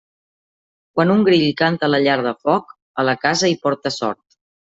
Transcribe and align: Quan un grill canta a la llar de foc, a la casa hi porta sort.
Quan 0.95 1.11
un 1.15 1.19
grill 1.27 1.43
canta 1.59 1.89
a 1.89 1.91
la 1.91 1.99
llar 2.09 2.15
de 2.29 2.33
foc, 2.47 2.73
a 3.03 3.07
la 3.09 3.17
casa 3.27 3.51
hi 3.53 3.57
porta 3.67 3.95
sort. 3.99 4.21